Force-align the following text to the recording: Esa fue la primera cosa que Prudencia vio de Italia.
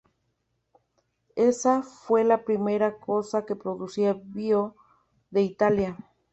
Esa 1.35 1.83
fue 1.83 2.23
la 2.23 2.43
primera 2.43 2.97
cosa 2.99 3.45
que 3.45 3.55
Prudencia 3.55 4.13
vio 4.19 4.75
de 5.29 5.43
Italia. 5.43 5.95